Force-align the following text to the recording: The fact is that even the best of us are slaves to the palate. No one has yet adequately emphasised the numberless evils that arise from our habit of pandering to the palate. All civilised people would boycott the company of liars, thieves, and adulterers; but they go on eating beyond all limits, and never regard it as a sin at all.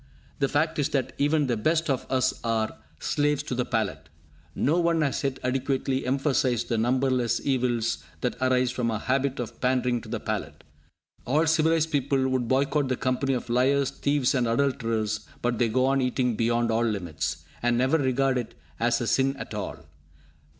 The 0.39 0.47
fact 0.47 0.79
is 0.79 0.89
that 0.89 1.13
even 1.19 1.45
the 1.45 1.55
best 1.55 1.87
of 1.87 2.07
us 2.09 2.33
are 2.43 2.75
slaves 2.99 3.43
to 3.43 3.53
the 3.53 3.65
palate. 3.65 4.09
No 4.55 4.79
one 4.79 5.01
has 5.01 5.23
yet 5.23 5.37
adequately 5.43 6.07
emphasised 6.07 6.69
the 6.69 6.77
numberless 6.79 7.39
evils 7.45 7.99
that 8.21 8.35
arise 8.41 8.71
from 8.71 8.89
our 8.89 8.97
habit 8.97 9.39
of 9.39 9.61
pandering 9.61 10.01
to 10.01 10.09
the 10.09 10.19
palate. 10.19 10.63
All 11.27 11.45
civilised 11.45 11.91
people 11.91 12.27
would 12.29 12.47
boycott 12.47 12.87
the 12.87 12.97
company 12.97 13.33
of 13.35 13.47
liars, 13.47 13.91
thieves, 13.91 14.33
and 14.33 14.47
adulterers; 14.47 15.19
but 15.43 15.59
they 15.59 15.69
go 15.69 15.85
on 15.85 16.01
eating 16.01 16.35
beyond 16.35 16.71
all 16.71 16.83
limits, 16.83 17.45
and 17.61 17.77
never 17.77 17.99
regard 17.99 18.39
it 18.39 18.55
as 18.79 19.01
a 19.01 19.05
sin 19.05 19.35
at 19.37 19.53
all. 19.53 19.85